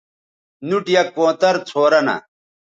نُوٹ 0.67 0.85
یک 0.95 1.07
کونتر 1.15 1.55
څھورہ 1.67 2.01
نہ 2.05 2.15